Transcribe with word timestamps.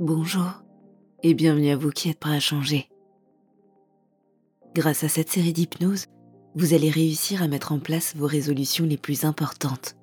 Bonjour 0.00 0.62
et 1.24 1.34
bienvenue 1.34 1.70
à 1.70 1.76
vous 1.76 1.90
qui 1.90 2.08
êtes 2.08 2.20
prêts 2.20 2.36
à 2.36 2.38
changer. 2.38 2.88
Grâce 4.72 5.02
à 5.02 5.08
cette 5.08 5.28
série 5.28 5.52
d'hypnose, 5.52 6.04
vous 6.54 6.72
allez 6.72 6.88
réussir 6.88 7.42
à 7.42 7.48
mettre 7.48 7.72
en 7.72 7.80
place 7.80 8.14
vos 8.14 8.28
résolutions 8.28 8.84
les 8.84 8.96
plus 8.96 9.24
importantes. 9.24 9.96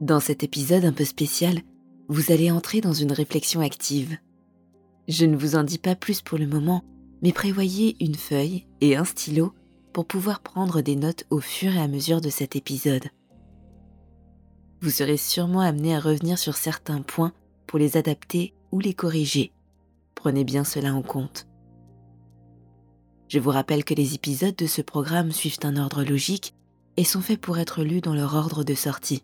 Dans 0.00 0.18
cet 0.18 0.42
épisode 0.42 0.84
un 0.84 0.92
peu 0.92 1.04
spécial, 1.04 1.60
vous 2.08 2.32
allez 2.32 2.50
entrer 2.50 2.80
dans 2.80 2.92
une 2.92 3.12
réflexion 3.12 3.60
active. 3.60 4.16
Je 5.06 5.24
ne 5.24 5.36
vous 5.36 5.54
en 5.54 5.62
dis 5.62 5.78
pas 5.78 5.94
plus 5.94 6.20
pour 6.20 6.36
le 6.36 6.48
moment, 6.48 6.82
mais 7.22 7.32
prévoyez 7.32 7.96
une 8.00 8.16
feuille 8.16 8.66
et 8.80 8.96
un 8.96 9.04
stylo 9.04 9.54
pour 9.92 10.04
pouvoir 10.04 10.40
prendre 10.40 10.80
des 10.80 10.96
notes 10.96 11.26
au 11.30 11.38
fur 11.38 11.72
et 11.76 11.80
à 11.80 11.86
mesure 11.86 12.20
de 12.20 12.28
cet 12.28 12.56
épisode. 12.56 13.06
Vous 14.80 14.90
serez 14.90 15.16
sûrement 15.16 15.60
amené 15.60 15.94
à 15.94 16.00
revenir 16.00 16.40
sur 16.40 16.56
certains 16.56 17.02
points 17.02 17.32
pour 17.70 17.78
les 17.78 17.96
adapter 17.96 18.52
ou 18.72 18.80
les 18.80 18.94
corriger. 18.94 19.52
Prenez 20.16 20.42
bien 20.42 20.64
cela 20.64 20.92
en 20.92 21.02
compte. 21.02 21.46
Je 23.28 23.38
vous 23.38 23.50
rappelle 23.50 23.84
que 23.84 23.94
les 23.94 24.16
épisodes 24.16 24.56
de 24.56 24.66
ce 24.66 24.82
programme 24.82 25.30
suivent 25.30 25.60
un 25.62 25.76
ordre 25.76 26.02
logique 26.02 26.52
et 26.96 27.04
sont 27.04 27.20
faits 27.20 27.40
pour 27.40 27.58
être 27.58 27.84
lus 27.84 28.00
dans 28.00 28.16
leur 28.16 28.34
ordre 28.34 28.64
de 28.64 28.74
sortie. 28.74 29.22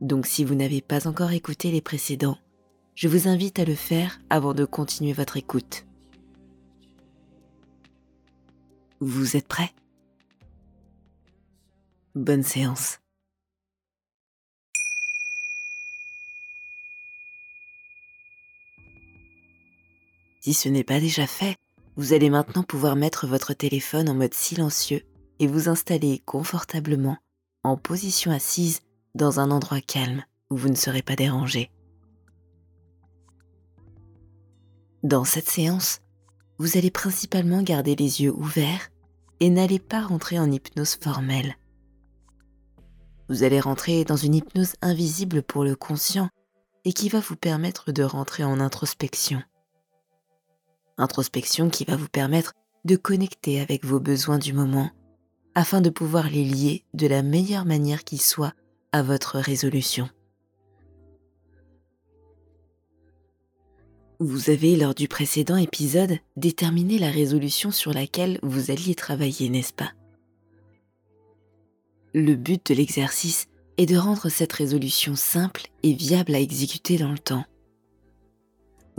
Donc 0.00 0.26
si 0.26 0.44
vous 0.44 0.56
n'avez 0.56 0.80
pas 0.80 1.06
encore 1.06 1.30
écouté 1.30 1.70
les 1.70 1.80
précédents, 1.80 2.38
je 2.96 3.06
vous 3.06 3.28
invite 3.28 3.60
à 3.60 3.64
le 3.64 3.76
faire 3.76 4.18
avant 4.30 4.52
de 4.52 4.64
continuer 4.64 5.12
votre 5.12 5.36
écoute. 5.36 5.86
Vous 8.98 9.36
êtes 9.36 9.46
prêts? 9.46 9.70
Bonne 12.16 12.42
séance. 12.42 12.98
Si 20.40 20.54
ce 20.54 20.68
n'est 20.68 20.84
pas 20.84 21.00
déjà 21.00 21.26
fait, 21.26 21.56
vous 21.96 22.12
allez 22.12 22.30
maintenant 22.30 22.62
pouvoir 22.62 22.96
mettre 22.96 23.26
votre 23.26 23.54
téléphone 23.54 24.08
en 24.08 24.14
mode 24.14 24.34
silencieux 24.34 25.02
et 25.40 25.46
vous 25.46 25.68
installer 25.68 26.22
confortablement 26.24 27.16
en 27.64 27.76
position 27.76 28.30
assise 28.30 28.80
dans 29.14 29.40
un 29.40 29.50
endroit 29.50 29.80
calme 29.80 30.22
où 30.50 30.56
vous 30.56 30.68
ne 30.68 30.76
serez 30.76 31.02
pas 31.02 31.16
dérangé. 31.16 31.70
Dans 35.02 35.24
cette 35.24 35.48
séance, 35.48 36.00
vous 36.58 36.76
allez 36.76 36.90
principalement 36.90 37.62
garder 37.62 37.94
les 37.96 38.22
yeux 38.22 38.32
ouverts 38.32 38.90
et 39.40 39.50
n'allez 39.50 39.78
pas 39.78 40.02
rentrer 40.02 40.38
en 40.38 40.50
hypnose 40.50 40.96
formelle. 40.96 41.56
Vous 43.28 43.42
allez 43.42 43.60
rentrer 43.60 44.04
dans 44.04 44.16
une 44.16 44.34
hypnose 44.34 44.74
invisible 44.82 45.42
pour 45.42 45.64
le 45.64 45.76
conscient 45.76 46.30
et 46.84 46.92
qui 46.92 47.08
va 47.08 47.20
vous 47.20 47.36
permettre 47.36 47.92
de 47.92 48.02
rentrer 48.02 48.42
en 48.44 48.60
introspection 48.60 49.42
introspection 50.98 51.70
qui 51.70 51.84
va 51.84 51.96
vous 51.96 52.08
permettre 52.08 52.52
de 52.84 52.96
connecter 52.96 53.60
avec 53.60 53.84
vos 53.84 54.00
besoins 54.00 54.38
du 54.38 54.52
moment 54.52 54.90
afin 55.54 55.80
de 55.80 55.90
pouvoir 55.90 56.30
les 56.30 56.44
lier 56.44 56.84
de 56.94 57.06
la 57.06 57.22
meilleure 57.22 57.64
manière 57.64 58.04
qui 58.04 58.18
soit 58.18 58.54
à 58.92 59.02
votre 59.02 59.38
résolution. 59.38 60.08
Vous 64.20 64.50
avez, 64.50 64.76
lors 64.76 64.94
du 64.94 65.06
précédent 65.06 65.56
épisode, 65.56 66.18
déterminé 66.36 66.98
la 66.98 67.10
résolution 67.10 67.70
sur 67.70 67.92
laquelle 67.92 68.40
vous 68.42 68.70
alliez 68.70 68.94
travailler, 68.94 69.48
n'est-ce 69.48 69.72
pas? 69.72 69.92
Le 72.14 72.34
but 72.34 72.66
de 72.66 72.74
l'exercice 72.74 73.46
est 73.76 73.86
de 73.86 73.96
rendre 73.96 74.28
cette 74.28 74.52
résolution 74.52 75.14
simple 75.14 75.68
et 75.84 75.92
viable 75.92 76.34
à 76.34 76.40
exécuter 76.40 76.98
dans 76.98 77.12
le 77.12 77.18
temps. 77.18 77.44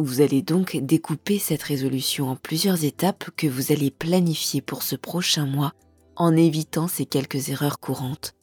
Vous 0.01 0.21
allez 0.21 0.41
donc 0.41 0.77
découper 0.77 1.39
cette 1.39 1.61
résolution 1.61 2.29
en 2.29 2.37
plusieurs 2.37 2.85
étapes 2.85 3.31
que 3.35 3.47
vous 3.47 3.73
allez 3.73 3.91
planifier 3.91 4.61
pour 4.61 4.81
ce 4.81 4.95
prochain 4.95 5.45
mois 5.45 5.73
en 6.15 6.37
évitant 6.37 6.87
ces 6.87 7.05
quelques 7.05 7.49
erreurs 7.49 7.81
courantes. 7.81 8.33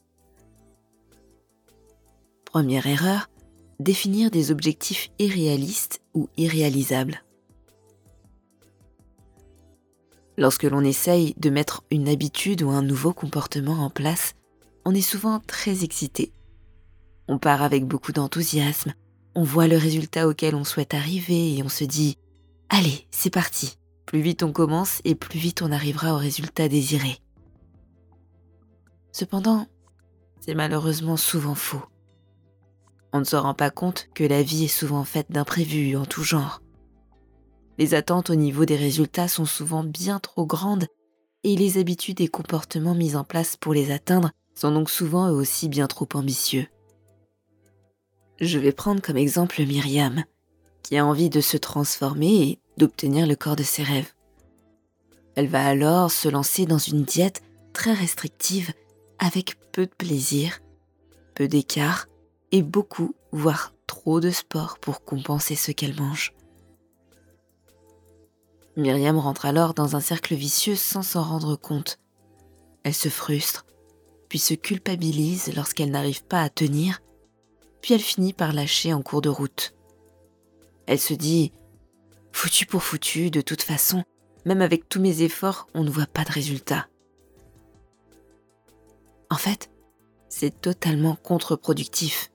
Première 2.45 2.85
erreur, 2.85 3.31
définir 3.79 4.29
des 4.29 4.51
objectifs 4.51 5.09
irréalistes 5.17 5.99
ou 6.13 6.29
irréalisables. 6.37 7.23
Lorsque 10.37 10.61
l'on 10.61 10.81
essaye 10.81 11.33
de 11.37 11.49
mettre 11.49 11.83
une 11.89 12.07
habitude 12.07 12.61
ou 12.61 12.69
un 12.69 12.83
nouveau 12.83 13.13
comportement 13.13 13.83
en 13.83 13.89
place, 13.89 14.35
on 14.85 14.93
est 14.93 15.01
souvent 15.01 15.39
très 15.39 15.83
excité. 15.83 16.31
On 17.27 17.39
part 17.39 17.63
avec 17.63 17.87
beaucoup 17.87 18.11
d'enthousiasme, 18.11 18.93
on 19.37 19.43
voit 19.43 19.67
le 19.67 19.77
résultat 19.77 20.27
auquel 20.27 20.55
on 20.55 20.63
souhaite 20.63 20.95
arriver 20.95 21.55
et 21.55 21.61
on 21.61 21.69
se 21.69 21.83
dit 21.83 22.17
Allez, 22.69 23.07
c'est 23.11 23.29
parti. 23.29 23.77
Plus 24.07 24.19
vite 24.19 24.41
on 24.41 24.51
commence 24.51 24.99
et 25.03 25.13
plus 25.13 25.37
vite 25.37 25.61
on 25.61 25.71
arrivera 25.71 26.15
au 26.15 26.17
résultat 26.17 26.67
désiré. 26.67 27.19
Cependant, 29.11 29.67
c'est 30.39 30.55
malheureusement 30.55 31.17
souvent 31.17 31.53
faux. 31.53 31.83
On 33.13 33.19
ne 33.19 33.25
se 33.25 33.35
rend 33.35 33.53
pas 33.53 33.69
compte 33.69 34.07
que 34.15 34.23
la 34.23 34.41
vie 34.41 34.63
est 34.63 34.67
souvent 34.67 35.03
faite 35.03 35.27
d'imprévus 35.29 35.95
en 35.97 36.05
tout 36.05 36.23
genre. 36.23 36.63
Les 37.77 37.93
attentes 37.93 38.31
au 38.31 38.35
niveau 38.35 38.65
des 38.65 38.75
résultats 38.75 39.27
sont 39.27 39.45
souvent 39.45 39.83
bien 39.83 40.17
trop 40.17 40.47
grandes 40.47 40.87
et 41.43 41.55
les 41.55 41.77
habitudes 41.77 42.21
et 42.21 42.27
comportements 42.27 42.95
mis 42.95 43.15
en 43.15 43.23
place 43.23 43.55
pour 43.55 43.75
les 43.75 43.91
atteindre 43.91 44.31
sont 44.55 44.71
donc 44.71 44.89
souvent 44.89 45.29
eux 45.29 45.35
aussi 45.35 45.69
bien 45.69 45.85
trop 45.85 46.09
ambitieux. 46.15 46.65
Je 48.39 48.59
vais 48.59 48.71
prendre 48.71 49.01
comme 49.01 49.17
exemple 49.17 49.63
Myriam, 49.63 50.23
qui 50.83 50.97
a 50.97 51.05
envie 51.05 51.29
de 51.29 51.41
se 51.41 51.57
transformer 51.57 52.43
et 52.43 52.59
d'obtenir 52.77 53.25
le 53.25 53.35
corps 53.35 53.55
de 53.55 53.63
ses 53.63 53.83
rêves. 53.83 54.13
Elle 55.35 55.47
va 55.47 55.65
alors 55.65 56.11
se 56.11 56.29
lancer 56.29 56.65
dans 56.65 56.77
une 56.77 57.03
diète 57.03 57.41
très 57.73 57.93
restrictive 57.93 58.71
avec 59.19 59.55
peu 59.71 59.85
de 59.85 59.91
plaisir, 59.91 60.59
peu 61.33 61.47
d'écart 61.47 62.07
et 62.51 62.61
beaucoup, 62.61 63.15
voire 63.31 63.73
trop 63.87 64.19
de 64.19 64.29
sport 64.29 64.77
pour 64.79 65.03
compenser 65.03 65.55
ce 65.55 65.71
qu'elle 65.71 65.95
mange. 65.95 66.33
Myriam 68.75 69.17
rentre 69.17 69.47
alors 69.47 69.73
dans 69.73 69.95
un 69.95 69.99
cercle 69.99 70.35
vicieux 70.35 70.75
sans 70.75 71.01
s'en 71.01 71.23
rendre 71.23 71.55
compte. 71.55 71.97
Elle 72.83 72.93
se 72.93 73.09
frustre, 73.09 73.65
puis 74.29 74.37
se 74.37 74.53
culpabilise 74.53 75.51
lorsqu'elle 75.55 75.89
n'arrive 75.89 76.23
pas 76.23 76.43
à 76.43 76.49
tenir 76.49 77.01
puis 77.81 77.93
elle 77.93 78.01
finit 78.01 78.33
par 78.33 78.53
lâcher 78.53 78.93
en 78.93 79.01
cours 79.01 79.21
de 79.21 79.29
route. 79.29 79.75
Elle 80.85 80.99
se 80.99 81.13
dit 81.13 81.51
Foutu 82.31 82.65
pour 82.65 82.83
foutu, 82.83 83.31
de 83.31 83.41
toute 83.41 83.61
façon, 83.61 84.03
même 84.45 84.61
avec 84.61 84.87
tous 84.87 85.01
mes 85.01 85.21
efforts, 85.23 85.67
on 85.73 85.83
ne 85.83 85.89
voit 85.89 86.05
pas 86.05 86.23
de 86.23 86.31
résultat. 86.31 86.87
En 89.29 89.35
fait, 89.35 89.69
c'est 90.29 90.61
totalement 90.61 91.15
contre-productif. 91.15 92.31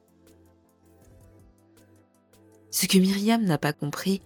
Ce 2.71 2.87
que 2.87 2.99
Myriam 2.99 3.45
n'a 3.45 3.59
pas 3.59 3.73
compris, 3.73 4.23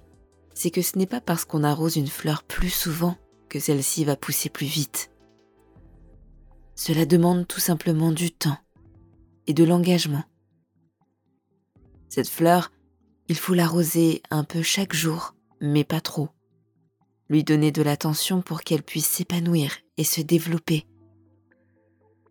c'est 0.54 0.70
que 0.70 0.82
ce 0.82 0.96
n'est 0.98 1.06
pas 1.06 1.20
parce 1.20 1.44
qu'on 1.44 1.64
arrose 1.64 1.96
une 1.96 2.06
fleur 2.06 2.42
plus 2.42 2.70
souvent 2.70 3.16
que 3.48 3.60
celle-ci 3.60 4.04
va 4.04 4.16
pousser 4.16 4.48
plus 4.48 4.66
vite. 4.66 5.10
Cela 6.74 7.06
demande 7.06 7.46
tout 7.46 7.60
simplement 7.60 8.12
du 8.12 8.30
temps 8.30 8.58
et 9.46 9.54
de 9.54 9.64
l'engagement. 9.64 10.24
Cette 12.16 12.30
fleur, 12.30 12.72
il 13.28 13.36
faut 13.36 13.52
l'arroser 13.52 14.22
un 14.30 14.42
peu 14.42 14.62
chaque 14.62 14.94
jour, 14.94 15.34
mais 15.60 15.84
pas 15.84 16.00
trop. 16.00 16.30
Lui 17.28 17.44
donner 17.44 17.72
de 17.72 17.82
l'attention 17.82 18.40
pour 18.40 18.62
qu'elle 18.62 18.82
puisse 18.82 19.04
s'épanouir 19.06 19.76
et 19.98 20.04
se 20.04 20.22
développer. 20.22 20.86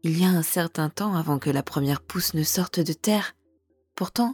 Il 0.01 0.19
y 0.19 0.25
a 0.25 0.29
un 0.29 0.41
certain 0.41 0.89
temps 0.89 1.13
avant 1.13 1.37
que 1.37 1.51
la 1.51 1.61
première 1.61 2.01
pousse 2.01 2.33
ne 2.33 2.41
sorte 2.41 2.79
de 2.79 2.93
terre. 2.93 3.35
Pourtant, 3.93 4.33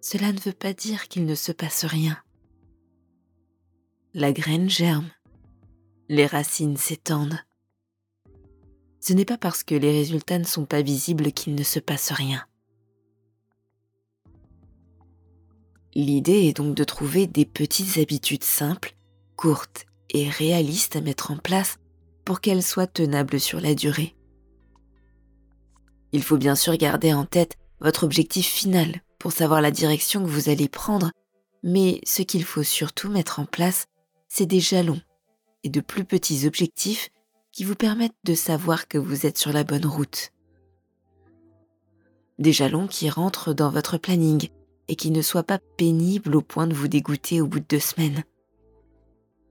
cela 0.00 0.32
ne 0.32 0.40
veut 0.40 0.54
pas 0.54 0.72
dire 0.72 1.08
qu'il 1.08 1.26
ne 1.26 1.34
se 1.34 1.52
passe 1.52 1.84
rien. 1.84 2.16
La 4.14 4.32
graine 4.32 4.70
germe. 4.70 5.10
Les 6.08 6.24
racines 6.24 6.78
s'étendent. 6.78 7.38
Ce 8.98 9.12
n'est 9.12 9.26
pas 9.26 9.36
parce 9.36 9.62
que 9.62 9.74
les 9.74 9.92
résultats 9.92 10.38
ne 10.38 10.44
sont 10.44 10.64
pas 10.64 10.80
visibles 10.80 11.32
qu'il 11.32 11.54
ne 11.54 11.64
se 11.64 11.80
passe 11.80 12.12
rien. 12.12 12.46
L'idée 15.94 16.46
est 16.48 16.56
donc 16.56 16.74
de 16.74 16.84
trouver 16.84 17.26
des 17.26 17.44
petites 17.44 17.98
habitudes 17.98 18.44
simples, 18.44 18.96
courtes 19.36 19.86
et 20.10 20.28
réalistes 20.28 20.96
à 20.96 21.00
mettre 21.00 21.30
en 21.30 21.36
place 21.36 21.76
pour 22.24 22.40
qu'elles 22.40 22.62
soient 22.62 22.86
tenables 22.86 23.38
sur 23.38 23.60
la 23.60 23.74
durée. 23.74 24.16
Il 26.12 26.22
faut 26.22 26.36
bien 26.36 26.56
sûr 26.56 26.76
garder 26.76 27.12
en 27.12 27.24
tête 27.24 27.56
votre 27.80 28.04
objectif 28.04 28.46
final 28.46 29.02
pour 29.18 29.32
savoir 29.32 29.60
la 29.60 29.70
direction 29.70 30.22
que 30.22 30.30
vous 30.30 30.48
allez 30.48 30.68
prendre, 30.68 31.10
mais 31.62 32.00
ce 32.04 32.22
qu'il 32.22 32.44
faut 32.44 32.62
surtout 32.62 33.08
mettre 33.08 33.40
en 33.40 33.46
place, 33.46 33.86
c'est 34.28 34.46
des 34.46 34.60
jalons 34.60 35.00
et 35.62 35.68
de 35.68 35.80
plus 35.80 36.04
petits 36.04 36.46
objectifs 36.46 37.10
qui 37.52 37.62
vous 37.64 37.76
permettent 37.76 38.12
de 38.24 38.34
savoir 38.34 38.88
que 38.88 38.98
vous 38.98 39.26
êtes 39.26 39.38
sur 39.38 39.52
la 39.52 39.64
bonne 39.64 39.86
route. 39.86 40.32
Des 42.38 42.52
jalons 42.52 42.88
qui 42.88 43.08
rentrent 43.08 43.54
dans 43.54 43.70
votre 43.70 43.96
planning 43.96 44.48
et 44.88 44.96
qui 44.96 45.10
ne 45.10 45.22
soit 45.22 45.42
pas 45.42 45.58
pénible 45.76 46.36
au 46.36 46.40
point 46.40 46.66
de 46.66 46.74
vous 46.74 46.88
dégoûter 46.88 47.40
au 47.40 47.46
bout 47.46 47.60
de 47.60 47.66
deux 47.68 47.80
semaines. 47.80 48.24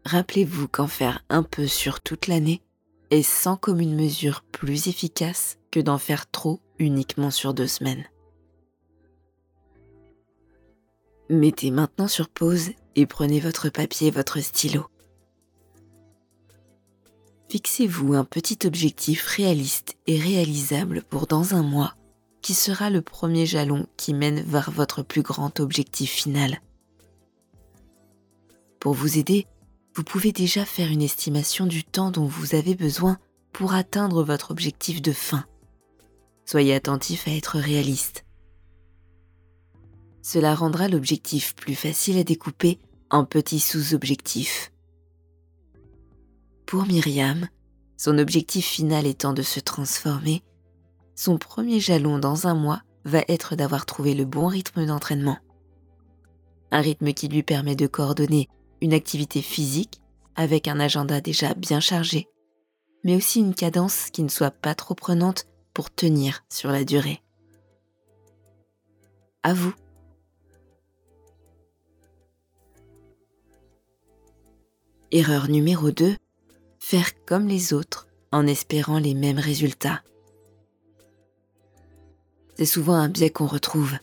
Rappelez-vous 0.06 0.68
qu'en 0.68 0.88
faire 0.88 1.24
un 1.30 1.44
peu 1.44 1.68
sur 1.68 2.02
toute 2.02 2.28
l'année 2.28 2.62
est 3.10 3.24
sans 3.24 3.58
commune 3.58 3.96
mesure 3.96 4.44
plus 4.52 4.88
efficace 4.88 5.58
que 5.72 5.80
d'en 5.80 5.98
faire 5.98 6.30
trop 6.30 6.60
uniquement 6.80 7.32
sur 7.32 7.54
deux 7.54 7.68
semaines. 7.68 8.06
Mettez 11.30 11.72
maintenant 11.72 12.08
sur 12.08 12.30
pause 12.30 12.72
et 12.96 13.06
prenez 13.06 13.40
votre 13.40 13.70
papier 13.70 14.08
et 14.08 14.12
votre 14.12 14.40
stylo. 14.40 14.86
Fixez-vous 17.50 18.14
un 18.14 18.26
petit 18.26 18.66
objectif 18.66 19.26
réaliste 19.28 19.96
et 20.08 20.20
réalisable 20.20 21.04
pour 21.04 21.28
dans 21.28 21.54
un 21.54 21.64
mois 21.64 21.96
qui 22.44 22.54
sera 22.54 22.92
le 22.92 23.02
premier 23.02 23.48
jalon 23.48 23.88
qui 23.98 24.14
mène 24.14 24.42
vers 24.42 24.70
votre 24.70 25.02
plus 25.02 25.24
grand 25.24 25.60
objectif 25.62 26.12
final. 26.12 26.62
Pour 28.80 28.94
vous 28.94 29.18
aider, 29.18 29.48
vous 29.96 30.04
pouvez 30.04 30.34
déjà 30.34 30.66
faire 30.66 30.92
une 30.92 31.02
estimation 31.02 31.66
du 31.66 31.86
temps 31.86 32.12
dont 32.12 32.26
vous 32.26 32.54
avez 32.54 32.76
besoin 32.76 33.18
pour 33.54 33.74
atteindre 33.74 34.24
votre 34.24 34.52
objectif 34.52 35.02
de 35.02 35.14
fin. 35.14 35.46
Soyez 36.46 36.76
attentif 36.76 37.28
à 37.30 37.32
être 37.32 37.58
réaliste. 37.58 38.26
Cela 40.22 40.54
rendra 40.54 40.90
l'objectif 40.90 41.56
plus 41.56 41.76
facile 41.76 42.18
à 42.18 42.24
découper 42.26 42.78
en 43.10 43.24
petits 43.24 43.60
sous-objectifs. 43.62 44.74
Pour 46.66 46.86
Myriam, 46.86 47.48
son 47.96 48.18
objectif 48.18 48.66
final 48.66 49.06
étant 49.06 49.32
de 49.32 49.44
se 49.44 49.62
transformer, 49.62 50.44
son 51.16 51.38
premier 51.38 51.80
jalon 51.80 52.20
dans 52.20 52.48
un 52.48 52.56
mois 52.56 52.82
va 53.06 53.24
être 53.28 53.56
d'avoir 53.56 53.86
trouvé 53.86 54.14
le 54.14 54.26
bon 54.26 54.48
rythme 54.48 54.86
d'entraînement. 54.86 55.38
Un 56.72 56.82
rythme 56.82 57.14
qui 57.14 57.28
lui 57.28 57.44
permet 57.44 57.76
de 57.76 57.88
coordonner 57.88 58.50
une 58.82 58.94
activité 58.94 59.42
physique 59.42 60.02
avec 60.36 60.68
un 60.68 60.80
agenda 60.80 61.22
déjà 61.22 61.54
bien 61.54 61.80
chargé, 61.80 62.28
mais 63.04 63.16
aussi 63.16 63.40
une 63.40 63.56
cadence 63.56 64.10
qui 64.12 64.24
ne 64.24 64.30
soit 64.30 64.52
pas 64.52 64.76
trop 64.76 64.96
prenante 64.96 65.46
pour 65.74 65.94
tenir 65.94 66.44
sur 66.50 66.72
la 66.72 66.84
durée. 66.84 67.22
À 69.44 69.54
vous. 69.54 69.74
Erreur 75.12 75.48
numéro 75.48 75.92
2. 75.92 76.16
Faire 76.80 77.24
comme 77.26 77.48
les 77.48 77.74
autres 77.74 78.08
en 78.32 78.48
espérant 78.48 78.98
les 78.98 79.14
mêmes 79.14 79.40
résultats. 79.40 80.02
C'est 82.56 82.66
souvent 82.66 82.94
un 82.94 83.10
biais 83.10 83.30
qu'on 83.30 83.48
retrouve. 83.48 83.94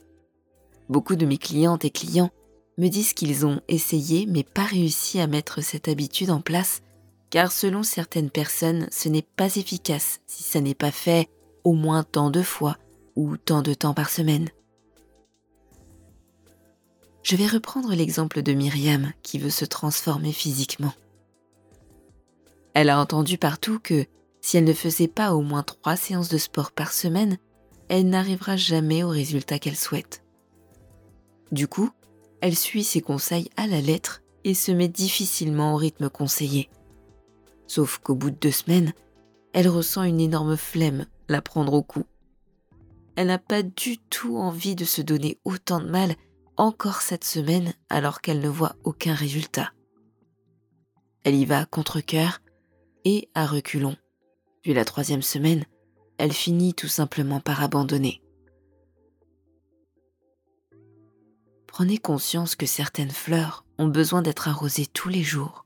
Beaucoup 0.89 1.17
de 1.17 1.27
mes 1.27 1.39
clientes 1.39 1.85
et 1.85 1.91
clients 1.91 2.31
me 2.79 2.89
disent 2.89 3.13
qu'ils 3.13 3.47
ont 3.47 3.61
essayé 3.69 4.27
mais 4.27 4.43
pas 4.43 4.65
réussi 4.65 5.21
à 5.21 5.27
mettre 5.27 5.61
cette 5.61 5.89
habitude 5.89 6.31
en 6.31 6.41
place 6.41 6.83
car 7.31 7.53
selon 7.53 7.83
certaines 7.85 8.31
personnes, 8.31 8.89
ce 8.91 9.09
n'est 9.09 9.23
pas 9.23 9.57
efficace 9.57 10.21
si 10.27 10.43
ça 10.43 10.61
n'est 10.61 10.75
pas 10.75 10.91
fait 10.91 11.29
au 11.63 11.75
moins 11.75 12.03
tant 12.03 12.31
de 12.31 12.43
fois 12.43 12.77
ou 13.17 13.37
tant 13.37 13.63
de 13.63 13.73
temps 13.73 13.95
par 13.95 14.11
semaine. 14.11 14.49
Je 17.23 17.37
vais 17.37 17.47
reprendre 17.47 17.95
l'exemple 17.95 18.43
de 18.43 18.53
Myriam 18.53 19.13
qui 19.23 19.39
veut 19.39 19.51
se 19.51 19.65
transformer 19.65 20.33
physiquement. 20.33 20.93
Elle 22.75 22.89
a 22.89 22.99
entendu 22.99 23.39
partout 23.39 23.79
que 23.79 24.07
si 24.41 24.57
elle 24.57 24.65
ne 24.65 24.73
faisait 24.73 25.09
pas 25.09 25.35
au 25.35 25.43
moins 25.43 25.63
trois 25.63 25.97
séances 25.97 26.31
de 26.31 26.39
sport 26.39 26.73
par 26.73 26.93
semaine, 26.93 27.39
elle 27.91 28.09
n'arrivera 28.09 28.57
jamais 28.57 29.03
au 29.03 29.09
résultat 29.09 29.59
qu'elle 29.59 29.77
souhaite. 29.77 30.23
Du 31.51 31.67
coup, 31.67 31.91
elle 32.41 32.57
suit 32.57 32.85
ses 32.85 33.01
conseils 33.01 33.51
à 33.57 33.67
la 33.67 33.81
lettre 33.81 34.23
et 34.45 34.55
se 34.55 34.71
met 34.71 34.87
difficilement 34.87 35.75
au 35.75 35.77
rythme 35.77 36.09
conseillé. 36.09 36.71
Sauf 37.67 37.99
qu'au 37.99 38.15
bout 38.15 38.31
de 38.31 38.37
deux 38.37 38.53
semaines, 38.53 38.93
elle 39.53 39.69
ressent 39.69 40.05
une 40.05 40.21
énorme 40.21 40.57
flemme 40.57 41.07
la 41.29 41.43
prendre 41.43 41.75
au 41.75 41.83
cou. 41.83 42.05
Elle 43.17 43.27
n'a 43.27 43.39
pas 43.39 43.65
du 43.65 43.99
tout 43.99 44.37
envie 44.37 44.77
de 44.77 44.85
se 44.85 45.03
donner 45.03 45.39
autant 45.45 45.81
de 45.81 45.91
mal 45.91 46.15
encore 46.57 47.03
cette 47.03 47.25
semaine 47.25 47.75
alors 47.89 48.21
qu'elle 48.21 48.41
ne 48.41 48.49
voit 48.49 48.77
aucun 48.85 49.15
résultat. 49.15 49.73
Elle 51.25 51.35
y 51.35 51.45
va 51.45 51.67
contre-coeur 51.67 52.41
et 53.05 53.29
à 53.35 53.47
reculons. 53.47 53.97
Puis 54.63 54.75
la 54.75 54.85
troisième 54.85 55.23
semaine, 55.23 55.65
elle 56.21 56.35
finit 56.35 56.75
tout 56.75 56.87
simplement 56.87 57.41
par 57.41 57.63
abandonner. 57.63 58.21
Prenez 61.67 61.97
conscience 61.97 62.57
que 62.57 62.67
certaines 62.67 63.11
fleurs 63.11 63.65
ont 63.79 63.89
besoin 63.89 64.21
d'être 64.21 64.47
arrosées 64.47 64.87
tous 64.87 65.09
les 65.09 65.23
jours 65.23 65.65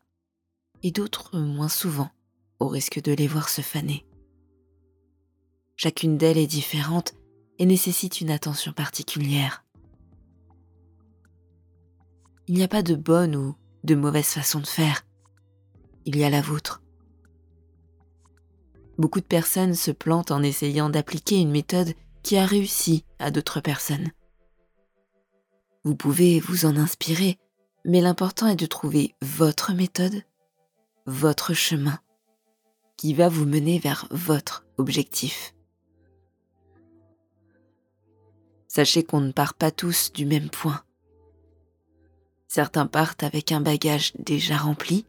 et 0.85 0.93
d'autres 0.93 1.41
moins 1.41 1.69
souvent, 1.69 2.09
au 2.61 2.69
risque 2.69 3.03
de 3.03 3.11
les 3.11 3.27
voir 3.27 3.49
se 3.49 3.63
faner. 3.63 4.07
Chacune 5.75 6.19
d'elles 6.19 6.39
est 6.39 6.47
différente 6.47 7.15
et 7.59 7.67
nécessite 7.67 8.21
une 8.21 8.31
attention 8.31 8.73
particulière. 8.73 9.65
Il 12.47 12.55
n'y 12.55 12.63
a 12.63 12.69
pas 12.69 12.83
de 12.83 12.95
bonne 12.95 13.35
ou 13.35 13.57
de 13.83 13.97
mauvaise 13.97 14.29
façon 14.29 14.61
de 14.61 14.69
faire. 14.69 15.05
Il 16.05 16.17
y 16.17 16.23
a 16.23 16.31
la 16.31 16.43
vôtre. 16.43 16.84
Beaucoup 18.99 19.21
de 19.21 19.27
personnes 19.27 19.75
se 19.75 19.91
plantent 19.91 20.31
en 20.31 20.43
essayant 20.43 20.89
d'appliquer 20.89 21.41
une 21.41 21.51
méthode 21.51 21.95
qui 22.23 22.37
a 22.37 22.47
réussi 22.47 23.05
à 23.19 23.31
d'autres 23.31 23.61
personnes. 23.61 24.11
Vous 25.83 25.97
pouvez 25.97 26.41
vous 26.41 26.65
en 26.65 26.77
inspirer, 26.77 27.39
mais 27.85 28.01
l'important 28.01 28.47
est 28.47 28.57
de 28.57 28.67
trouver 28.67 29.15
votre 29.21 29.73
méthode, 29.73 30.23
votre 31.07 31.53
chemin, 31.53 31.99
qui 32.97 33.13
va 33.15 33.29
vous 33.29 33.45
mener 33.45 33.79
vers 33.79 34.07
votre 34.11 34.65
objectif. 34.79 35.55
Sachez 38.69 39.05
qu'on 39.05 39.21
ne 39.21 39.33
part 39.33 39.55
pas 39.55 39.71
tous 39.71 40.13
du 40.13 40.25
même 40.25 40.51
point. 40.51 40.83
Certains 42.49 42.87
partent 42.87 43.23
avec 43.23 43.53
un 43.53 43.61
bagage 43.61 44.13
déjà 44.19 44.57
rempli 44.57 45.07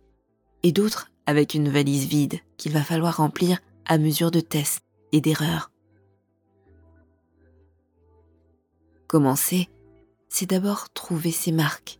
et 0.64 0.72
d'autres 0.72 1.12
avec 1.26 1.54
une 1.54 1.70
valise 1.70 2.06
vide 2.06 2.40
qu'il 2.58 2.74
va 2.74 2.84
falloir 2.84 3.18
remplir 3.18 3.60
à 3.86 3.98
mesure 3.98 4.32
de 4.32 4.40
tests 4.40 4.84
et 5.12 5.22
d'erreurs. 5.22 5.72
Commencer, 9.08 9.70
c'est 10.30 10.50
d'abord 10.50 10.90
trouver 10.92 11.32
ses 11.32 11.52
marques, 11.52 12.00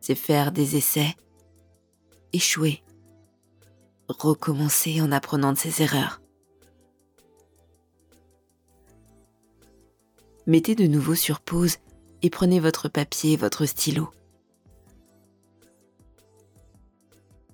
c'est 0.00 0.14
faire 0.14 0.52
des 0.52 0.76
essais, 0.76 1.14
échouer, 2.32 2.82
recommencer 4.08 5.00
en 5.00 5.12
apprenant 5.12 5.52
de 5.52 5.58
ses 5.58 5.82
erreurs. 5.82 6.20
Mettez 10.46 10.74
de 10.74 10.86
nouveau 10.86 11.14
sur 11.14 11.40
pause 11.40 11.78
et 12.22 12.30
prenez 12.30 12.60
votre 12.60 12.88
papier 12.88 13.32
et 13.32 13.36
votre 13.36 13.66
stylo. 13.66 14.10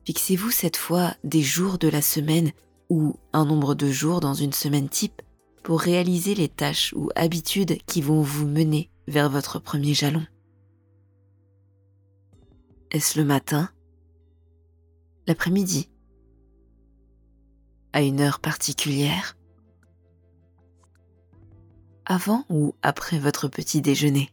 Fixez-vous 0.05 0.51
cette 0.51 0.77
fois 0.77 1.15
des 1.25 1.43
jours 1.43 1.79
de 1.79 1.89
la 1.89 2.03
semaine 2.03 2.53
ou 2.93 3.15
un 3.33 3.47
nombre 3.47 3.75
de 3.75 3.91
jours 3.91 4.21
dans 4.21 4.35
une 4.35 4.53
semaine 4.53 4.91
type 4.91 5.23
pour 5.63 5.81
réaliser 5.81 6.35
les 6.35 6.51
tâches 6.51 6.93
ou 6.95 7.09
habitudes 7.17 7.79
qui 7.87 8.03
vont 8.03 8.21
vous 8.21 8.47
mener 8.47 8.91
vers 9.09 9.31
votre 9.31 9.59
premier 9.59 9.95
jalon. 9.95 10.27
Est-ce 12.91 13.19
le 13.19 13.25
matin? 13.25 13.71
L'après-midi? 15.27 15.89
À 17.95 18.03
une 18.03 18.21
heure 18.21 18.41
particulière? 18.41 19.39
Avant 22.05 22.45
ou 22.51 22.75
après 22.83 23.19
votre 23.19 23.49
petit 23.49 23.81
déjeuner? 23.81 24.29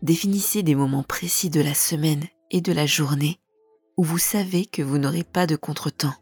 Définissez 0.00 0.62
des 0.62 0.74
moments 0.74 1.02
précis 1.02 1.50
de 1.50 1.60
la 1.60 1.74
semaine 1.74 2.24
et 2.50 2.62
de 2.62 2.72
la 2.72 2.86
journée 2.86 3.39
vous 4.02 4.18
savez 4.18 4.66
que 4.66 4.82
vous 4.82 4.98
n'aurez 4.98 5.24
pas 5.24 5.46
de 5.46 5.56
contretemps. 5.56 6.14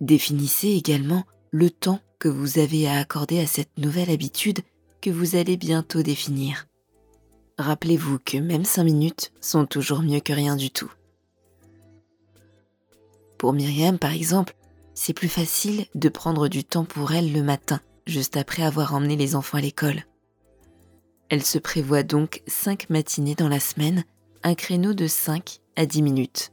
Définissez 0.00 0.68
également 0.68 1.24
le 1.50 1.70
temps 1.70 2.00
que 2.18 2.28
vous 2.28 2.58
avez 2.58 2.88
à 2.88 2.98
accorder 2.98 3.40
à 3.40 3.46
cette 3.46 3.76
nouvelle 3.78 4.10
habitude 4.10 4.60
que 5.00 5.10
vous 5.10 5.36
allez 5.36 5.56
bientôt 5.56 6.02
définir. 6.02 6.66
Rappelez-vous 7.58 8.18
que 8.18 8.38
même 8.38 8.64
5 8.64 8.84
minutes 8.84 9.32
sont 9.40 9.66
toujours 9.66 10.02
mieux 10.02 10.20
que 10.20 10.32
rien 10.32 10.56
du 10.56 10.70
tout. 10.70 10.90
Pour 13.38 13.52
Myriam, 13.52 13.98
par 13.98 14.12
exemple, 14.12 14.54
c'est 14.94 15.14
plus 15.14 15.28
facile 15.28 15.86
de 15.94 16.08
prendre 16.08 16.48
du 16.48 16.64
temps 16.64 16.84
pour 16.84 17.12
elle 17.12 17.32
le 17.32 17.42
matin, 17.42 17.80
juste 18.06 18.36
après 18.36 18.62
avoir 18.62 18.94
emmené 18.94 19.16
les 19.16 19.34
enfants 19.34 19.58
à 19.58 19.62
l'école. 19.62 20.04
Elle 21.30 21.44
se 21.44 21.58
prévoit 21.58 22.02
donc 22.02 22.42
5 22.46 22.90
matinées 22.90 23.34
dans 23.34 23.48
la 23.48 23.60
semaine 23.60 24.04
un 24.42 24.54
créneau 24.54 24.94
de 24.94 25.06
5 25.06 25.60
à 25.76 25.86
10 25.86 26.02
minutes. 26.02 26.52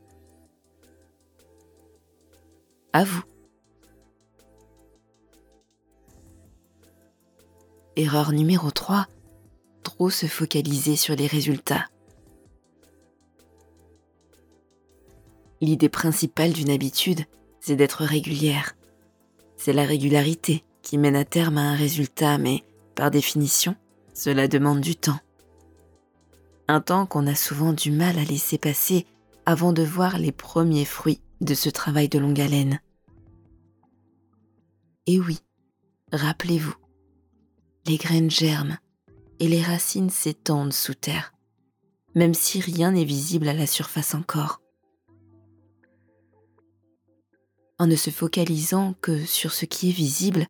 À 2.93 3.03
vous. 3.03 3.23
erreur 7.97 8.31
numéro 8.31 8.69
3, 8.69 9.07
trop 9.81 10.11
se 10.11 10.27
focaliser 10.27 10.95
sur 10.95 11.15
les 11.15 11.25
résultats. 11.25 11.87
L'idée 15.61 15.89
principale 15.89 16.53
d'une 16.53 16.69
habitude, 16.69 17.25
c'est 17.59 17.75
d'être 17.75 18.03
régulière. 18.03 18.75
C'est 19.55 19.73
la 19.73 19.83
régularité 19.83 20.63
qui 20.83 20.99
mène 20.99 21.15
à 21.15 21.25
terme 21.25 21.57
à 21.57 21.61
un 21.61 21.75
résultat, 21.75 22.37
mais 22.37 22.63
par 22.93 23.09
définition, 23.09 23.75
cela 24.13 24.47
demande 24.47 24.81
du 24.81 24.95
temps. 24.95 25.19
Un 26.67 26.81
temps 26.81 27.05
qu'on 27.05 27.27
a 27.27 27.35
souvent 27.35 27.71
du 27.71 27.91
mal 27.91 28.17
à 28.19 28.23
laisser 28.23 28.57
passer 28.57 29.05
avant 29.45 29.71
de 29.71 29.83
voir 29.83 30.17
les 30.17 30.33
premiers 30.33 30.85
fruits 30.85 31.21
de 31.39 31.53
ce 31.53 31.69
travail 31.69 32.09
de 32.09 32.19
longue 32.19 32.41
haleine. 32.41 32.81
Et 35.05 35.19
oui, 35.19 35.39
rappelez-vous, 36.11 36.75
les 37.85 37.95
graines 37.95 38.29
germent 38.29 38.77
et 39.39 39.47
les 39.47 39.61
racines 39.61 40.09
s'étendent 40.09 40.73
sous 40.73 40.95
terre, 40.95 41.33
même 42.15 42.33
si 42.33 42.59
rien 42.59 42.91
n'est 42.91 43.05
visible 43.05 43.47
à 43.47 43.53
la 43.53 43.67
surface 43.67 44.13
encore. 44.13 44.61
En 47.79 47.87
ne 47.87 47.95
se 47.95 48.09
focalisant 48.09 48.93
que 49.01 49.23
sur 49.23 49.53
ce 49.53 49.65
qui 49.65 49.89
est 49.89 49.93
visible, 49.93 50.47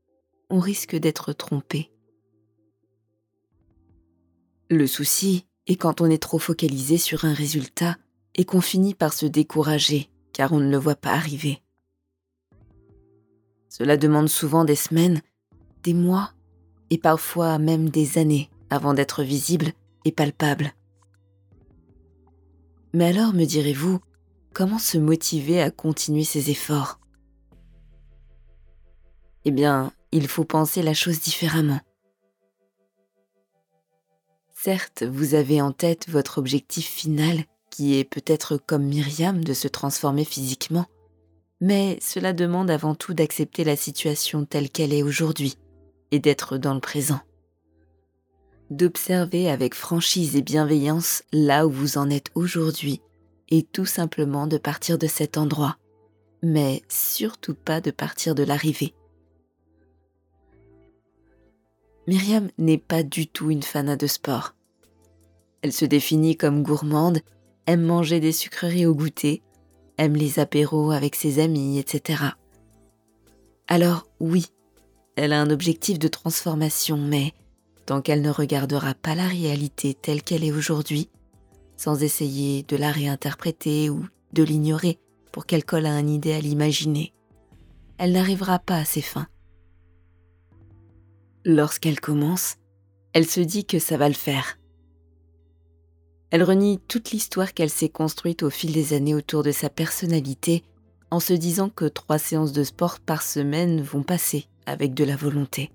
on 0.49 0.59
risque 0.59 0.95
d'être 0.95 1.33
trompé. 1.33 1.91
Le 4.69 4.87
souci 4.87 5.45
est 5.67 5.75
quand 5.75 6.01
on 6.01 6.09
est 6.09 6.21
trop 6.21 6.39
focalisé 6.39 6.97
sur 6.97 7.25
un 7.25 7.33
résultat 7.33 7.97
et 8.35 8.45
qu'on 8.45 8.61
finit 8.61 8.93
par 8.93 9.13
se 9.13 9.25
décourager 9.25 10.09
car 10.33 10.53
on 10.53 10.59
ne 10.59 10.69
le 10.69 10.77
voit 10.77 10.95
pas 10.95 11.11
arriver. 11.11 11.61
Cela 13.69 13.97
demande 13.97 14.29
souvent 14.29 14.65
des 14.65 14.75
semaines, 14.75 15.21
des 15.83 15.93
mois 15.93 16.31
et 16.89 16.97
parfois 16.97 17.59
même 17.59 17.89
des 17.89 18.17
années 18.17 18.49
avant 18.69 18.93
d'être 18.93 19.23
visible 19.23 19.71
et 20.05 20.11
palpable. 20.11 20.73
Mais 22.93 23.05
alors, 23.05 23.33
me 23.33 23.45
direz-vous, 23.45 23.99
comment 24.53 24.79
se 24.79 24.97
motiver 24.97 25.61
à 25.61 25.69
continuer 25.69 26.23
ses 26.23 26.49
efforts? 26.49 26.99
Eh 29.45 29.51
bien, 29.51 29.91
il 30.11 30.27
faut 30.27 30.45
penser 30.45 30.81
la 30.81 30.93
chose 30.93 31.19
différemment. 31.19 31.79
Certes, 34.67 35.03
vous 35.03 35.33
avez 35.33 35.61
en 35.61 35.71
tête 35.71 36.09
votre 36.09 36.39
objectif 36.39 36.87
final, 36.87 37.45
qui 37.69 37.97
est 37.97 38.03
peut-être 38.03 38.57
comme 38.57 38.83
Myriam 38.83 39.41
de 39.41 39.53
se 39.53 39.69
transformer 39.69 40.25
physiquement, 40.25 40.87
mais 41.61 41.97
cela 42.01 42.33
demande 42.33 42.69
avant 42.69 42.93
tout 42.93 43.13
d'accepter 43.13 43.63
la 43.63 43.77
situation 43.77 44.43
telle 44.43 44.69
qu'elle 44.69 44.91
est 44.91 45.03
aujourd'hui 45.03 45.57
et 46.11 46.19
d'être 46.19 46.57
dans 46.57 46.73
le 46.73 46.81
présent. 46.81 47.21
D'observer 48.69 49.49
avec 49.49 49.73
franchise 49.73 50.35
et 50.35 50.41
bienveillance 50.41 51.23
là 51.31 51.65
où 51.65 51.71
vous 51.71 51.97
en 51.97 52.09
êtes 52.09 52.31
aujourd'hui 52.35 52.99
et 53.47 53.63
tout 53.63 53.85
simplement 53.85 54.47
de 54.47 54.57
partir 54.57 54.97
de 54.97 55.07
cet 55.07 55.37
endroit, 55.37 55.77
mais 56.43 56.81
surtout 56.89 57.55
pas 57.55 57.79
de 57.79 57.91
partir 57.91 58.35
de 58.35 58.43
l'arrivée. 58.43 58.93
Myriam 62.05 62.49
n'est 62.57 62.77
pas 62.77 63.03
du 63.03 63.27
tout 63.27 63.49
une 63.49 63.63
fanat 63.63 63.95
de 63.95 64.07
sport. 64.07 64.56
Elle 65.61 65.73
se 65.73 65.85
définit 65.85 66.37
comme 66.37 66.63
gourmande, 66.63 67.19
aime 67.65 67.81
manger 67.81 68.19
des 68.19 68.31
sucreries 68.31 68.85
au 68.85 68.95
goûter, 68.95 69.43
aime 69.97 70.15
les 70.15 70.39
apéros 70.39 70.91
avec 70.91 71.15
ses 71.15 71.39
amis, 71.39 71.79
etc. 71.79 72.23
Alors 73.67 74.07
oui, 74.19 74.47
elle 75.15 75.33
a 75.33 75.41
un 75.41 75.49
objectif 75.49 75.99
de 75.99 76.07
transformation, 76.07 76.97
mais 76.97 77.33
tant 77.85 78.01
qu'elle 78.01 78.21
ne 78.21 78.29
regardera 78.29 78.93
pas 78.93 79.15
la 79.15 79.27
réalité 79.27 79.93
telle 79.93 80.21
qu'elle 80.21 80.43
est 80.43 80.51
aujourd'hui, 80.51 81.09
sans 81.75 82.03
essayer 82.03 82.63
de 82.63 82.75
la 82.75 82.91
réinterpréter 82.91 83.89
ou 83.89 84.05
de 84.33 84.43
l'ignorer 84.43 84.99
pour 85.31 85.45
qu'elle 85.45 85.65
colle 85.65 85.85
à 85.85 85.93
un 85.93 86.07
idéal 86.07 86.45
imaginé, 86.45 87.13
elle 87.97 88.11
n'arrivera 88.11 88.59
pas 88.59 88.77
à 88.77 88.85
ses 88.85 89.01
fins. 89.01 89.27
Lorsqu'elle 91.45 91.99
commence, 91.99 92.57
elle 93.13 93.25
se 93.25 93.39
dit 93.39 93.65
que 93.65 93.79
ça 93.79 93.97
va 93.97 94.09
le 94.09 94.15
faire. 94.15 94.57
Elle 96.29 96.43
renie 96.43 96.79
toute 96.87 97.11
l'histoire 97.11 97.53
qu'elle 97.53 97.69
s'est 97.69 97.89
construite 97.89 98.43
au 98.43 98.49
fil 98.49 98.73
des 98.73 98.93
années 98.93 99.15
autour 99.15 99.43
de 99.43 99.51
sa 99.51 99.69
personnalité 99.69 100.63
en 101.09 101.21
se 101.21 101.33
disant 101.33 101.69
que 101.69 101.85
trois 101.85 102.17
séances 102.17 102.51
de 102.51 102.63
sport 102.63 102.99
par 102.99 103.21
semaine 103.21 103.81
vont 103.81 104.03
passer 104.03 104.47
avec 104.65 104.93
de 104.93 105.05
la 105.05 105.15
volonté. 105.15 105.71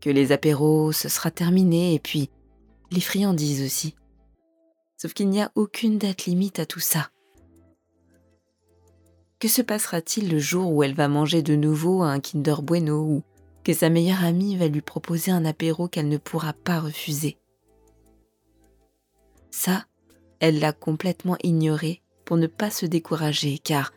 Que 0.00 0.10
les 0.10 0.30
apéros, 0.30 0.92
ce 0.92 1.08
sera 1.08 1.30
terminé 1.30 1.94
et 1.94 1.98
puis 1.98 2.30
les 2.92 3.00
friandises 3.00 3.64
aussi. 3.64 3.96
Sauf 4.96 5.12
qu'il 5.12 5.28
n'y 5.28 5.42
a 5.42 5.50
aucune 5.56 5.98
date 5.98 6.26
limite 6.26 6.60
à 6.60 6.66
tout 6.66 6.80
ça. 6.80 7.10
Que 9.40 9.48
se 9.48 9.62
passera-t-il 9.62 10.30
le 10.30 10.38
jour 10.38 10.72
où 10.72 10.82
elle 10.82 10.94
va 10.94 11.08
manger 11.08 11.42
de 11.42 11.56
nouveau 11.56 12.02
un 12.02 12.20
Kinder 12.20 12.62
Bueno 12.62 13.00
ou 13.00 13.22
que 13.64 13.72
sa 13.72 13.88
meilleure 13.88 14.24
amie 14.24 14.56
va 14.56 14.68
lui 14.68 14.82
proposer 14.82 15.32
un 15.32 15.44
apéro 15.44 15.88
qu'elle 15.88 16.08
ne 16.08 16.18
pourra 16.18 16.52
pas 16.52 16.78
refuser? 16.78 17.39
Ça, 19.50 19.84
elle 20.38 20.58
l'a 20.60 20.72
complètement 20.72 21.36
ignoré 21.42 22.02
pour 22.24 22.36
ne 22.36 22.46
pas 22.46 22.70
se 22.70 22.86
décourager 22.86 23.58
car 23.58 23.92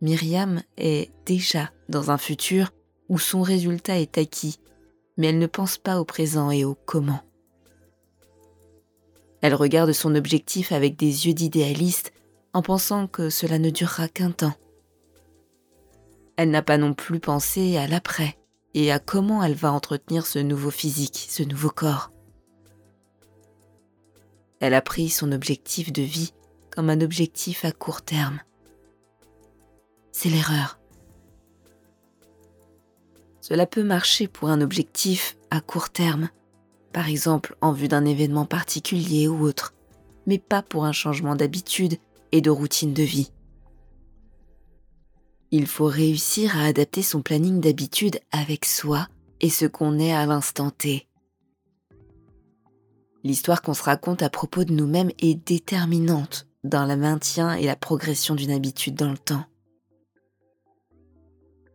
Myriam 0.00 0.62
est 0.76 1.10
déjà 1.24 1.70
dans 1.88 2.10
un 2.10 2.18
futur 2.18 2.70
où 3.08 3.18
son 3.18 3.42
résultat 3.42 3.98
est 3.98 4.18
acquis, 4.18 4.58
mais 5.16 5.28
elle 5.28 5.38
ne 5.38 5.46
pense 5.46 5.78
pas 5.78 6.00
au 6.00 6.04
présent 6.04 6.50
et 6.50 6.64
au 6.64 6.74
comment. 6.74 7.20
Elle 9.40 9.54
regarde 9.54 9.92
son 9.92 10.14
objectif 10.14 10.72
avec 10.72 10.96
des 10.96 11.26
yeux 11.26 11.34
d'idéaliste 11.34 12.12
en 12.52 12.62
pensant 12.62 13.06
que 13.06 13.30
cela 13.30 13.58
ne 13.58 13.70
durera 13.70 14.08
qu'un 14.08 14.32
temps. 14.32 14.54
Elle 16.36 16.50
n'a 16.50 16.62
pas 16.62 16.78
non 16.78 16.94
plus 16.94 17.20
pensé 17.20 17.76
à 17.76 17.86
l'après, 17.86 18.36
et 18.74 18.92
à 18.92 18.98
comment 18.98 19.42
elle 19.42 19.54
va 19.54 19.72
entretenir 19.72 20.26
ce 20.26 20.38
nouveau 20.38 20.70
physique, 20.70 21.26
ce 21.30 21.42
nouveau 21.42 21.70
corps. 21.70 22.12
Elle 24.60 24.74
a 24.74 24.82
pris 24.82 25.08
son 25.08 25.32
objectif 25.32 25.92
de 25.92 26.02
vie 26.02 26.32
comme 26.70 26.90
un 26.90 27.00
objectif 27.00 27.64
à 27.64 27.72
court 27.72 28.02
terme. 28.02 28.40
C'est 30.12 30.28
l'erreur. 30.28 30.78
Cela 33.40 33.66
peut 33.66 33.84
marcher 33.84 34.28
pour 34.28 34.48
un 34.48 34.60
objectif 34.60 35.36
à 35.50 35.60
court 35.60 35.90
terme, 35.90 36.28
par 36.92 37.08
exemple 37.08 37.56
en 37.60 37.72
vue 37.72 37.88
d'un 37.88 38.04
événement 38.04 38.44
particulier 38.44 39.28
ou 39.28 39.42
autre, 39.42 39.74
mais 40.26 40.38
pas 40.38 40.62
pour 40.62 40.84
un 40.84 40.92
changement 40.92 41.36
d'habitude 41.36 41.98
et 42.32 42.40
de 42.40 42.50
routine 42.50 42.92
de 42.92 43.02
vie. 43.02 43.30
Il 45.50 45.66
faut 45.66 45.86
réussir 45.86 46.58
à 46.58 46.64
adapter 46.64 47.02
son 47.02 47.22
planning 47.22 47.60
d'habitude 47.60 48.18
avec 48.32 48.64
soi 48.64 49.06
et 49.40 49.48
ce 49.48 49.64
qu'on 49.64 49.98
est 49.98 50.12
à 50.12 50.26
l'instant 50.26 50.70
T. 50.70 51.05
L'histoire 53.26 53.60
qu'on 53.60 53.74
se 53.74 53.82
raconte 53.82 54.22
à 54.22 54.30
propos 54.30 54.62
de 54.62 54.72
nous-mêmes 54.72 55.10
est 55.18 55.34
déterminante 55.34 56.46
dans 56.62 56.86
le 56.86 56.94
maintien 56.94 57.54
et 57.54 57.66
la 57.66 57.74
progression 57.74 58.36
d'une 58.36 58.52
habitude 58.52 58.94
dans 58.94 59.10
le 59.10 59.18
temps. 59.18 59.44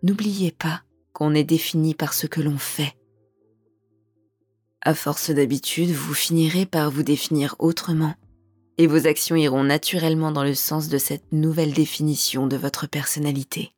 N'oubliez 0.02 0.54
pas 0.54 0.82
qu'on 1.12 1.34
est 1.34 1.44
défini 1.44 1.94
par 1.94 2.14
ce 2.14 2.26
que 2.26 2.40
l'on 2.40 2.58
fait. 2.58 2.96
À 4.80 4.94
force 4.94 5.30
d'habitude, 5.30 5.90
vous 5.90 6.14
finirez 6.14 6.66
par 6.66 6.90
vous 6.90 7.04
définir 7.04 7.58
autrement 7.60 8.14
et 8.78 8.88
vos 8.88 9.06
actions 9.06 9.36
iront 9.36 9.66
naturellement 9.66 10.32
dans 10.32 10.46
le 10.46 10.56
sens 10.56 10.88
de 10.88 10.98
cette 10.98 11.34
nouvelle 11.34 11.74
définition 11.74 12.48
de 12.48 12.56
votre 12.56 12.88
personnalité. 12.88 13.74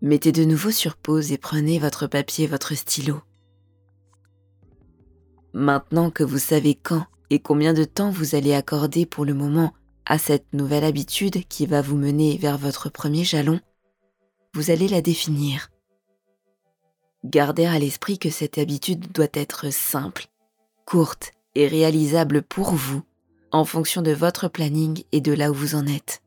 Mettez 0.00 0.32
de 0.32 0.44
nouveau 0.44 0.70
sur 0.70 0.96
pause 0.96 1.32
et 1.32 1.38
prenez 1.38 1.78
votre 1.78 2.06
papier 2.06 2.46
votre 2.46 2.74
stylo. 2.74 3.20
Maintenant 5.52 6.10
que 6.10 6.22
vous 6.22 6.38
savez 6.38 6.74
quand 6.74 7.04
et 7.30 7.40
combien 7.40 7.74
de 7.74 7.84
temps 7.84 8.10
vous 8.10 8.34
allez 8.34 8.54
accorder 8.54 9.06
pour 9.06 9.24
le 9.24 9.34
moment 9.34 9.74
à 10.06 10.18
cette 10.18 10.52
nouvelle 10.52 10.84
habitude 10.84 11.46
qui 11.48 11.66
va 11.66 11.82
vous 11.82 11.96
mener 11.96 12.38
vers 12.38 12.58
votre 12.58 12.90
premier 12.90 13.24
jalon, 13.24 13.60
vous 14.54 14.70
allez 14.70 14.88
la 14.88 15.02
définir. 15.02 15.68
Gardez 17.24 17.66
à 17.66 17.78
l'esprit 17.78 18.18
que 18.18 18.30
cette 18.30 18.58
habitude 18.58 19.12
doit 19.12 19.26
être 19.34 19.72
simple 19.72 20.26
courte 20.86 21.32
et 21.54 21.66
réalisable 21.66 22.42
pour 22.42 22.70
vous 22.70 23.02
en 23.50 23.64
fonction 23.64 24.00
de 24.00 24.12
votre 24.12 24.48
planning 24.48 25.02
et 25.12 25.20
de 25.20 25.32
là 25.32 25.50
où 25.50 25.54
vous 25.54 25.74
en 25.74 25.86
êtes. 25.86 26.22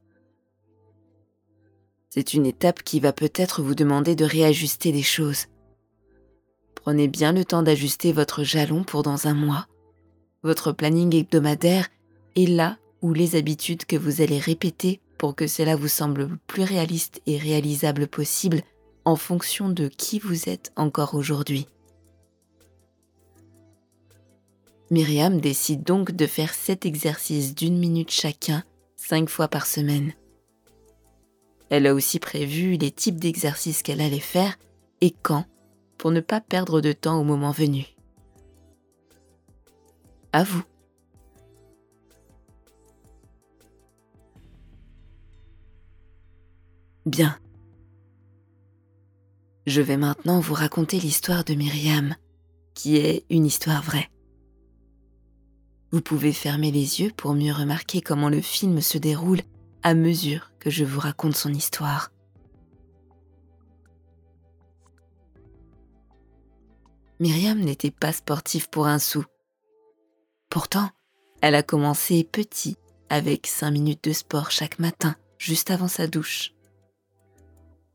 C'est 2.13 2.33
une 2.33 2.45
étape 2.45 2.83
qui 2.83 2.99
va 2.99 3.13
peut-être 3.13 3.61
vous 3.61 3.73
demander 3.73 4.15
de 4.15 4.25
réajuster 4.25 4.91
des 4.91 5.01
choses. 5.01 5.45
Prenez 6.75 7.07
bien 7.07 7.31
le 7.31 7.45
temps 7.45 7.63
d'ajuster 7.63 8.11
votre 8.11 8.43
jalon 8.43 8.83
pour 8.83 9.01
dans 9.01 9.27
un 9.27 9.33
mois. 9.33 9.67
Votre 10.43 10.73
planning 10.73 11.15
hebdomadaire 11.15 11.87
est 12.35 12.47
là 12.47 12.77
où 13.01 13.13
les 13.13 13.37
habitudes 13.37 13.85
que 13.85 13.95
vous 13.95 14.21
allez 14.21 14.39
répéter 14.39 14.99
pour 15.17 15.35
que 15.35 15.47
cela 15.47 15.77
vous 15.77 15.87
semble 15.87 16.23
le 16.23 16.37
plus 16.47 16.63
réaliste 16.63 17.21
et 17.27 17.37
réalisable 17.37 18.07
possible 18.07 18.61
en 19.05 19.15
fonction 19.15 19.69
de 19.69 19.87
qui 19.87 20.19
vous 20.19 20.49
êtes 20.49 20.73
encore 20.75 21.15
aujourd'hui. 21.15 21.65
Myriam 24.89 25.39
décide 25.39 25.83
donc 25.83 26.11
de 26.11 26.27
faire 26.27 26.53
cet 26.53 26.85
exercice 26.85 27.55
d'une 27.55 27.77
minute 27.77 28.11
chacun, 28.11 28.65
cinq 28.97 29.29
fois 29.29 29.47
par 29.47 29.65
semaine. 29.65 30.11
Elle 31.71 31.87
a 31.87 31.93
aussi 31.93 32.19
prévu 32.19 32.75
les 32.75 32.91
types 32.91 33.17
d'exercices 33.17 33.81
qu'elle 33.81 34.01
allait 34.01 34.19
faire 34.19 34.59
et 34.99 35.11
quand, 35.23 35.45
pour 35.97 36.11
ne 36.11 36.19
pas 36.19 36.41
perdre 36.41 36.81
de 36.81 36.91
temps 36.91 37.17
au 37.17 37.23
moment 37.23 37.51
venu. 37.51 37.85
À 40.33 40.43
vous. 40.43 40.63
Bien. 47.05 47.39
Je 49.65 49.81
vais 49.81 49.95
maintenant 49.95 50.41
vous 50.41 50.53
raconter 50.53 50.99
l'histoire 50.99 51.45
de 51.45 51.53
Myriam, 51.53 52.15
qui 52.73 52.97
est 52.97 53.23
une 53.29 53.45
histoire 53.45 53.81
vraie. 53.81 54.09
Vous 55.93 56.01
pouvez 56.01 56.33
fermer 56.33 56.71
les 56.71 56.99
yeux 56.99 57.11
pour 57.15 57.33
mieux 57.33 57.53
remarquer 57.53 58.01
comment 58.01 58.27
le 58.27 58.41
film 58.41 58.81
se 58.81 58.97
déroule 58.97 59.39
à 59.83 59.93
mesure 59.93 60.50
que 60.61 60.69
je 60.69 60.85
vous 60.85 60.99
raconte 60.99 61.35
son 61.35 61.53
histoire. 61.53 62.11
Myriam 67.19 67.59
n'était 67.59 67.91
pas 67.91 68.13
sportive 68.13 68.69
pour 68.69 68.87
un 68.87 68.99
sou. 68.99 69.25
Pourtant, 70.49 70.89
elle 71.41 71.55
a 71.55 71.63
commencé 71.63 72.23
petit, 72.23 72.77
avec 73.09 73.47
5 73.47 73.71
minutes 73.71 74.03
de 74.03 74.13
sport 74.13 74.51
chaque 74.51 74.79
matin, 74.79 75.15
juste 75.37 75.71
avant 75.71 75.87
sa 75.87 76.07
douche. 76.07 76.53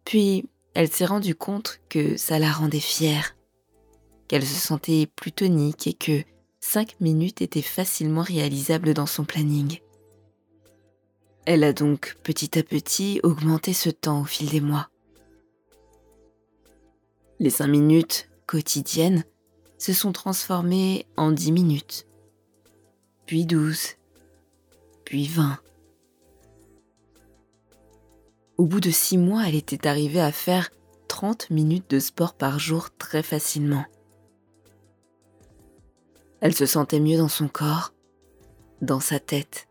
Puis, 0.05 0.49
elle 0.75 0.91
s'est 0.91 1.07
rendue 1.07 1.35
compte 1.35 1.81
que 1.89 2.17
ça 2.17 2.39
la 2.39 2.53
rendait 2.53 2.81
fière, 2.81 3.37
qu'elle 4.29 4.45
se 4.45 4.67
sentait 4.67 5.09
plus 5.17 5.33
tonique 5.33 5.87
et 5.87 5.95
que 5.95 6.23
5 6.61 7.01
minutes 7.01 7.43
étaient 7.43 7.63
facilement 7.63 8.23
réalisables 8.23 8.93
dans 8.93 9.07
son 9.07 9.25
planning. 9.25 9.81
Elle 11.47 11.63
a 11.63 11.73
donc 11.73 12.17
petit 12.25 12.59
à 12.59 12.65
petit 12.65 13.21
augmenté 13.23 13.73
ce 13.73 13.89
temps 13.89 14.23
au 14.23 14.25
fil 14.25 14.51
des 14.51 14.61
mois. 14.61 14.91
Les 17.39 17.51
5 17.51 17.69
minutes 17.69 18.29
quotidiennes 18.47 19.23
se 19.79 19.93
sont 19.93 20.11
transformées 20.11 21.07
en 21.17 21.31
10 21.31 21.53
minutes, 21.53 22.09
puis 23.27 23.47
12, 23.47 23.95
puis 25.05 25.29
20. 25.29 25.61
Au 28.59 28.67
bout 28.67 28.81
de 28.81 28.91
six 28.91 29.17
mois, 29.17 29.47
elle 29.47 29.55
était 29.55 29.87
arrivée 29.87 30.21
à 30.21 30.33
faire 30.33 30.71
30 31.07 31.51
minutes 31.51 31.89
de 31.91 32.01
sport 32.01 32.35
par 32.35 32.59
jour 32.59 32.89
très 32.97 33.23
facilement. 33.23 33.85
Elle 36.41 36.57
se 36.57 36.67
sentait 36.67 37.01
mieux 37.01 37.19
dans 37.19 37.29
son 37.29 37.47
corps, 37.47 37.93
dans 38.81 39.01
sa 39.01 39.21
tête, 39.21 39.66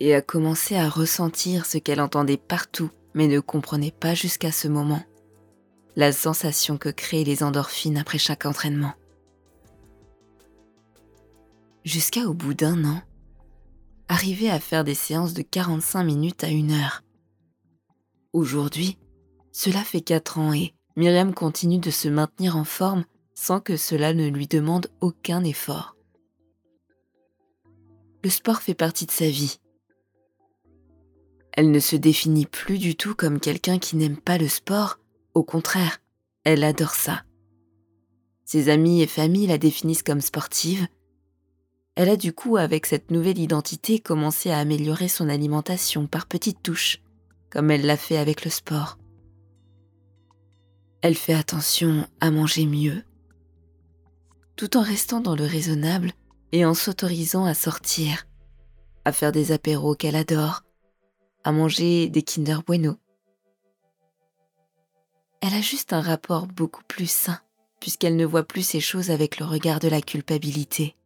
et 0.00 0.14
a 0.14 0.22
commencé 0.22 0.76
à 0.76 0.88
ressentir 0.88 1.66
ce 1.66 1.78
qu'elle 1.78 2.00
entendait 2.00 2.36
partout 2.36 2.90
mais 3.14 3.26
ne 3.26 3.40
comprenait 3.40 3.90
pas 3.90 4.14
jusqu'à 4.14 4.52
ce 4.52 4.68
moment, 4.68 5.02
la 5.96 6.12
sensation 6.12 6.78
que 6.78 6.88
créent 6.88 7.24
les 7.24 7.42
endorphines 7.42 7.98
après 7.98 8.18
chaque 8.18 8.46
entraînement. 8.46 8.94
Jusqu'à 11.84 12.26
au 12.28 12.34
bout 12.34 12.54
d'un 12.54 12.84
an, 12.84 13.02
arriver 14.08 14.50
à 14.50 14.60
faire 14.60 14.84
des 14.84 14.94
séances 14.94 15.34
de 15.34 15.42
45 15.42 16.04
minutes 16.04 16.44
à 16.44 16.48
une 16.48 16.72
heure 16.72 17.02
Aujourd'hui, 18.32 18.98
cela 19.50 19.82
fait 19.82 20.00
4 20.00 20.38
ans 20.38 20.52
et 20.52 20.74
Myriam 20.96 21.34
continue 21.34 21.78
de 21.78 21.90
se 21.90 22.08
maintenir 22.08 22.56
en 22.56 22.64
forme 22.64 23.04
sans 23.34 23.60
que 23.60 23.76
cela 23.76 24.12
ne 24.14 24.28
lui 24.28 24.46
demande 24.46 24.88
aucun 25.00 25.42
effort. 25.42 25.96
Le 28.22 28.30
sport 28.30 28.60
fait 28.60 28.74
partie 28.74 29.06
de 29.06 29.10
sa 29.10 29.28
vie. 29.28 29.58
Elle 31.52 31.70
ne 31.70 31.80
se 31.80 31.96
définit 31.96 32.46
plus 32.46 32.78
du 32.78 32.96
tout 32.96 33.14
comme 33.14 33.40
quelqu'un 33.40 33.78
qui 33.78 33.96
n'aime 33.96 34.16
pas 34.16 34.38
le 34.38 34.48
sport, 34.48 34.98
au 35.34 35.42
contraire, 35.42 35.98
elle 36.44 36.64
adore 36.64 36.94
ça. 36.94 37.22
Ses 38.44 38.68
amis 38.68 39.02
et 39.02 39.06
familles 39.06 39.46
la 39.46 39.58
définissent 39.58 40.02
comme 40.02 40.20
sportive. 40.20 40.86
Elle 41.94 42.08
a 42.08 42.16
du 42.16 42.32
coup, 42.32 42.56
avec 42.56 42.86
cette 42.86 43.10
nouvelle 43.10 43.38
identité, 43.38 43.98
commencé 43.98 44.50
à 44.50 44.58
améliorer 44.58 45.08
son 45.08 45.28
alimentation 45.28 46.06
par 46.06 46.26
petites 46.26 46.62
touches 46.62 47.02
comme 47.50 47.70
elle 47.70 47.84
l'a 47.84 47.96
fait 47.96 48.16
avec 48.16 48.44
le 48.44 48.50
sport. 48.50 48.96
Elle 51.02 51.16
fait 51.16 51.34
attention 51.34 52.06
à 52.20 52.30
manger 52.30 52.66
mieux, 52.66 53.02
tout 54.56 54.76
en 54.76 54.82
restant 54.82 55.20
dans 55.20 55.34
le 55.34 55.44
raisonnable 55.44 56.12
et 56.52 56.64
en 56.64 56.74
s'autorisant 56.74 57.44
à 57.44 57.54
sortir, 57.54 58.26
à 59.04 59.12
faire 59.12 59.32
des 59.32 59.52
apéros 59.52 59.94
qu'elle 59.94 60.16
adore, 60.16 60.62
à 61.44 61.52
manger 61.52 62.08
des 62.08 62.22
Kinder 62.22 62.58
Bueno. 62.66 62.96
Elle 65.40 65.54
a 65.54 65.60
juste 65.60 65.92
un 65.92 66.00
rapport 66.00 66.46
beaucoup 66.46 66.84
plus 66.84 67.10
sain, 67.10 67.40
puisqu'elle 67.80 68.16
ne 68.16 68.26
voit 68.26 68.44
plus 68.44 68.62
ces 68.62 68.80
choses 68.80 69.10
avec 69.10 69.38
le 69.38 69.46
regard 69.46 69.80
de 69.80 69.88
la 69.88 70.02
culpabilité. 70.02 70.96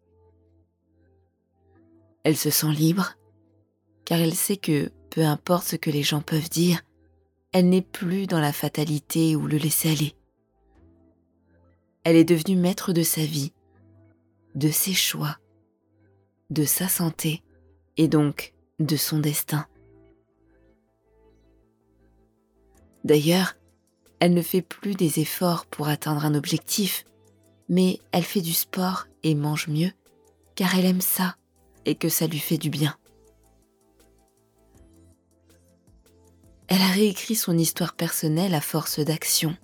Elle 2.25 2.37
se 2.37 2.51
sent 2.51 2.73
libre, 2.73 3.17
car 4.05 4.19
elle 4.19 4.35
sait 4.35 4.57
que 4.57 4.91
peu 5.11 5.23
importe 5.25 5.69
ce 5.69 5.77
que 5.77 5.91
les 5.91 6.03
gens 6.03 6.21
peuvent 6.21 6.49
dire, 6.49 6.83
elle 7.53 7.69
n'est 7.69 7.83
plus 7.83 8.27
dans 8.27 8.41
la 8.41 8.53
fatalité 8.53 9.37
ou 9.37 9.47
le 9.47 9.59
laisser-aller. 9.59 10.17
Elle 12.03 12.17
est 12.17 12.25
devenue 12.25 12.57
maître 12.57 12.93
de 12.93 13.03
sa 13.03 13.25
vie, 13.25 13.53
de 14.57 14.71
ses 14.71 14.93
choix, 14.93 15.39
de 16.51 16.65
sa 16.65 16.89
santé 16.89 17.43
et 17.97 18.09
donc 18.09 18.55
de 18.81 18.97
son 18.97 19.21
destin. 19.21 19.67
D'ailleurs, 23.05 23.55
elle 24.21 24.35
ne 24.35 24.43
fait 24.43 24.63
plus 24.63 24.95
des 24.95 25.21
efforts 25.21 25.67
pour 25.67 25.89
atteindre 25.89 26.25
un 26.25 26.35
objectif, 26.35 27.05
mais 27.69 28.01
elle 28.13 28.25
fait 28.25 28.41
du 28.41 28.53
sport 28.53 29.07
et 29.23 29.35
mange 29.35 29.69
mieux 29.69 29.91
car 30.55 30.77
elle 30.77 30.85
aime 30.85 31.01
ça 31.01 31.37
et 31.85 31.95
que 31.95 32.09
ça 32.09 32.27
lui 32.27 32.39
fait 32.39 32.59
du 32.59 32.71
bien. 32.71 32.97
Elle 36.69 36.81
a 36.81 36.93
réécrit 36.93 37.35
son 37.35 37.59
histoire 37.59 37.95
personnelle 37.95 38.55
à 38.55 38.61
force 38.61 39.01
d'action, 39.01 39.57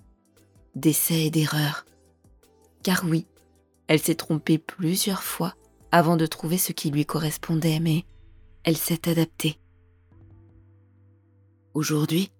d'essais 0.75 1.25
et 1.25 1.31
d'erreurs. 1.31 1.85
Car 2.83 3.03
oui, 3.05 3.25
elle 3.87 3.99
s'est 3.99 4.15
trompée 4.15 4.57
plusieurs 4.57 5.23
fois 5.23 5.55
avant 5.91 6.15
de 6.15 6.25
trouver 6.25 6.57
ce 6.57 6.71
qui 6.71 6.89
lui 6.89 7.05
correspondait, 7.05 7.79
mais 7.79 8.05
elle 8.63 8.77
s'est 8.77 9.09
adaptée. 9.09 9.59
Aujourd'hui, 11.73 12.31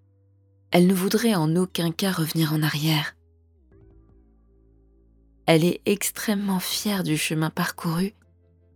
elle 0.72 0.88
ne 0.88 0.94
voudrait 0.94 1.36
en 1.36 1.56
aucun 1.56 1.92
cas 1.92 2.12
revenir 2.12 2.54
en 2.54 2.64
arrière. 2.64 3.16
Elle 5.46 5.66
est 5.66 5.82
extrêmement 5.86 6.60
fière 6.60 7.04
du 7.04 7.18
chemin 7.18 7.50
parcouru 7.50 8.14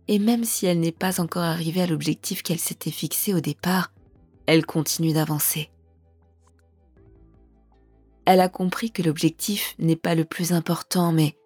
et 0.08 0.18
même 0.18 0.44
si 0.44 0.66
elle 0.66 0.80
n'est 0.80 0.92
pas 0.92 1.20
encore 1.20 1.42
arrivée 1.42 1.82
à 1.82 1.86
l'objectif 1.86 2.42
qu'elle 2.42 2.58
s'était 2.58 2.90
fixé 2.90 3.34
au 3.34 3.40
départ, 3.40 3.92
elle 4.46 4.64
continue 4.66 5.12
d'avancer 5.12 5.70
elle 8.26 8.40
a 8.40 8.48
compris 8.48 8.90
que 8.90 9.02
l'objectif 9.02 9.74
n'est 9.78 9.96
pas 9.96 10.16
le 10.16 10.24
plus 10.24 10.52
important, 10.52 11.12
mais 11.12 11.36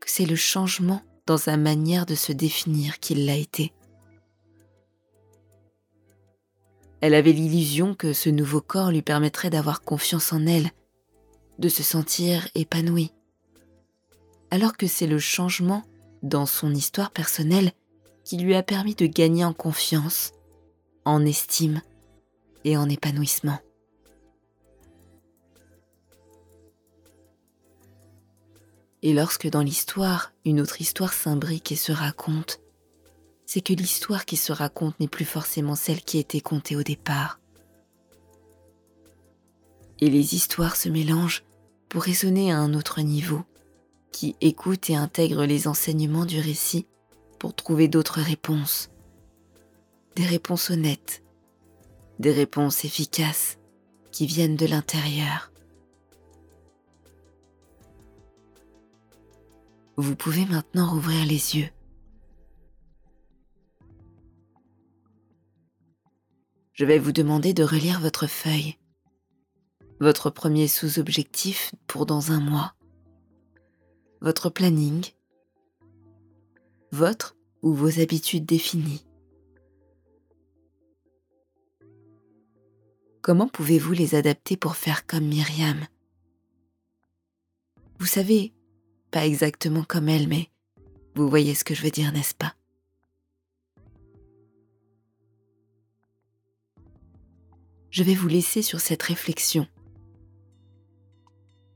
que 0.00 0.10
c'est 0.10 0.26
le 0.26 0.36
changement 0.36 1.02
dans 1.26 1.38
sa 1.38 1.56
manière 1.56 2.04
de 2.04 2.16
se 2.16 2.32
définir 2.32 2.98
qui 2.98 3.14
l'a 3.14 3.36
été. 3.36 3.72
Elle 7.00 7.14
avait 7.14 7.32
l'illusion 7.32 7.94
que 7.94 8.12
ce 8.12 8.28
nouveau 8.28 8.60
corps 8.60 8.90
lui 8.90 9.02
permettrait 9.02 9.50
d'avoir 9.50 9.82
confiance 9.82 10.32
en 10.32 10.46
elle, 10.46 10.70
de 11.58 11.68
se 11.68 11.82
sentir 11.82 12.48
épanouie, 12.54 13.12
alors 14.50 14.76
que 14.76 14.86
c'est 14.86 15.06
le 15.06 15.18
changement 15.18 15.82
dans 16.22 16.46
son 16.46 16.74
histoire 16.74 17.10
personnelle 17.10 17.72
qui 18.24 18.36
lui 18.36 18.54
a 18.54 18.62
permis 18.62 18.94
de 18.94 19.06
gagner 19.06 19.44
en 19.44 19.54
confiance, 19.54 20.32
en 21.04 21.24
estime 21.24 21.80
et 22.64 22.76
en 22.76 22.88
épanouissement. 22.88 23.58
Et 29.02 29.14
lorsque 29.14 29.48
dans 29.48 29.62
l'histoire, 29.62 30.32
une 30.44 30.60
autre 30.60 30.82
histoire 30.82 31.14
s'imbrique 31.14 31.72
et 31.72 31.76
se 31.76 31.92
raconte, 31.92 32.60
c'est 33.52 33.62
que 33.62 33.72
l'histoire 33.72 34.26
qui 34.26 34.36
se 34.36 34.52
raconte 34.52 35.00
n'est 35.00 35.08
plus 35.08 35.24
forcément 35.24 35.74
celle 35.74 36.02
qui 36.02 36.18
était 36.18 36.40
contée 36.40 36.76
au 36.76 36.84
départ. 36.84 37.40
Et 39.98 40.08
les 40.08 40.36
histoires 40.36 40.76
se 40.76 40.88
mélangent 40.88 41.42
pour 41.88 42.04
résonner 42.04 42.52
à 42.52 42.58
un 42.58 42.74
autre 42.74 43.00
niveau, 43.00 43.42
qui 44.12 44.36
écoute 44.40 44.88
et 44.88 44.94
intègre 44.94 45.46
les 45.46 45.66
enseignements 45.66 46.26
du 46.26 46.38
récit 46.38 46.86
pour 47.40 47.52
trouver 47.52 47.88
d'autres 47.88 48.20
réponses. 48.20 48.88
Des 50.14 50.26
réponses 50.26 50.70
honnêtes, 50.70 51.24
des 52.20 52.30
réponses 52.30 52.84
efficaces 52.84 53.58
qui 54.12 54.26
viennent 54.26 54.54
de 54.54 54.66
l'intérieur. 54.66 55.50
Vous 59.96 60.14
pouvez 60.14 60.46
maintenant 60.46 60.88
rouvrir 60.88 61.26
les 61.26 61.56
yeux. 61.56 61.70
Je 66.80 66.86
vais 66.86 66.98
vous 66.98 67.12
demander 67.12 67.52
de 67.52 67.62
relire 67.62 68.00
votre 68.00 68.26
feuille, 68.26 68.78
votre 70.00 70.30
premier 70.30 70.66
sous-objectif 70.66 71.74
pour 71.86 72.06
dans 72.06 72.32
un 72.32 72.40
mois, 72.40 72.74
votre 74.22 74.48
planning, 74.48 75.04
votre 76.90 77.36
ou 77.60 77.74
vos 77.74 78.00
habitudes 78.00 78.46
définies. 78.46 79.04
Comment 83.20 83.48
pouvez-vous 83.48 83.92
les 83.92 84.14
adapter 84.14 84.56
pour 84.56 84.74
faire 84.74 85.06
comme 85.06 85.26
Myriam? 85.26 85.86
Vous 87.98 88.06
savez, 88.06 88.54
pas 89.10 89.26
exactement 89.26 89.84
comme 89.84 90.08
elle, 90.08 90.28
mais 90.28 90.48
vous 91.14 91.28
voyez 91.28 91.54
ce 91.54 91.62
que 91.62 91.74
je 91.74 91.82
veux 91.82 91.90
dire, 91.90 92.10
n'est-ce 92.12 92.34
pas? 92.34 92.54
Je 97.90 98.04
vais 98.04 98.14
vous 98.14 98.28
laisser 98.28 98.62
sur 98.62 98.80
cette 98.80 99.02
réflexion. 99.02 99.66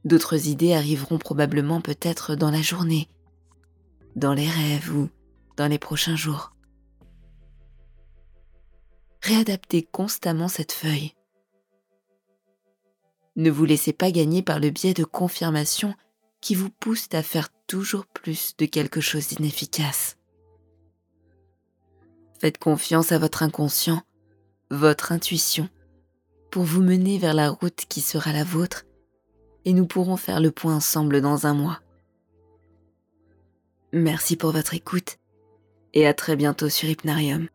D'autres 0.04 0.48
idées 0.48 0.74
arriveront 0.74 1.18
probablement 1.18 1.80
peut-être 1.80 2.36
dans 2.36 2.50
la 2.50 2.62
journée, 2.62 3.08
dans 4.14 4.34
les 4.34 4.48
rêves 4.48 4.94
ou 4.94 5.08
dans 5.56 5.66
les 5.66 5.78
prochains 5.78 6.16
jours. 6.16 6.52
Réadaptez 9.22 9.82
constamment 9.82 10.48
cette 10.48 10.72
feuille. 10.72 11.14
Ne 13.36 13.50
vous 13.50 13.64
laissez 13.64 13.92
pas 13.92 14.12
gagner 14.12 14.42
par 14.42 14.60
le 14.60 14.70
biais 14.70 14.94
de 14.94 15.04
confirmations 15.04 15.94
qui 16.40 16.54
vous 16.54 16.70
poussent 16.70 17.08
à 17.12 17.22
faire 17.22 17.48
toujours 17.66 18.06
plus 18.06 18.54
de 18.58 18.66
quelque 18.66 19.00
chose 19.00 19.28
d'inefficace. 19.28 20.18
Faites 22.38 22.58
confiance 22.58 23.10
à 23.10 23.18
votre 23.18 23.42
inconscient, 23.42 24.02
votre 24.70 25.10
intuition, 25.10 25.68
pour 26.54 26.62
vous 26.62 26.82
mener 26.82 27.18
vers 27.18 27.34
la 27.34 27.50
route 27.50 27.84
qui 27.88 28.00
sera 28.00 28.32
la 28.32 28.44
vôtre, 28.44 28.84
et 29.64 29.72
nous 29.72 29.88
pourrons 29.88 30.16
faire 30.16 30.38
le 30.38 30.52
point 30.52 30.76
ensemble 30.76 31.20
dans 31.20 31.48
un 31.48 31.52
mois. 31.52 31.80
Merci 33.92 34.36
pour 34.36 34.52
votre 34.52 34.72
écoute, 34.72 35.18
et 35.94 36.06
à 36.06 36.14
très 36.14 36.36
bientôt 36.36 36.68
sur 36.68 36.88
Hypnarium. 36.88 37.48